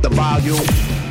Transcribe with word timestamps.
the 0.00 0.08
volume. 0.08 1.02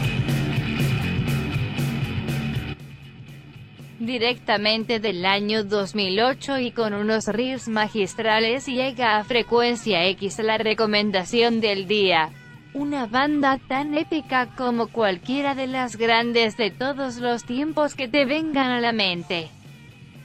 Directamente 4.00 5.00
del 5.00 5.26
año 5.26 5.64
2008 5.64 6.58
y 6.58 6.72
con 6.72 6.94
unos 6.94 7.28
riffs 7.28 7.68
magistrales 7.68 8.66
llega 8.66 9.18
a 9.18 9.24
Frecuencia 9.24 10.06
X 10.08 10.40
la 10.40 10.58
recomendación 10.58 11.62
del 11.62 11.88
día. 11.88 12.32
Una 12.74 13.06
banda 13.06 13.60
tan 13.68 13.94
épica 13.94 14.48
como 14.58 14.88
cualquiera 14.88 15.56
de 15.56 15.68
las 15.68 15.98
grandes 15.98 16.58
de 16.58 16.72
todos 16.72 17.18
los 17.18 17.44
tiempos 17.44 17.94
que 17.94 18.08
te 18.08 18.26
vengan 18.26 18.72
a 18.72 18.82
la 18.82 18.92
mente. 18.92 19.50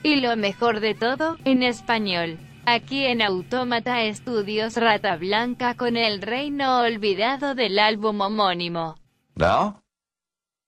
Y 0.02 0.16
lo 0.16 0.36
mejor 0.36 0.80
de 0.80 0.94
todo, 0.94 1.36
en 1.44 1.62
español. 1.62 2.38
Aquí 2.68 3.04
en 3.04 3.22
Autómata 3.22 4.02
Estudios 4.02 4.76
Rata 4.76 5.16
Blanca 5.16 5.76
con 5.76 5.96
el 5.96 6.20
reino 6.20 6.80
olvidado 6.80 7.54
del 7.54 7.78
álbum 7.78 8.20
homónimo. 8.20 8.96
Now, 9.36 9.80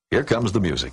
here 0.08 0.24
comes 0.24 0.52
the 0.52 0.60
music. 0.60 0.92